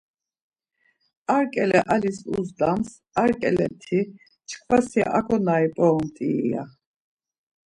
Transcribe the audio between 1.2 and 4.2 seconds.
Ar ǩele alis uzdams ar ǩeleti,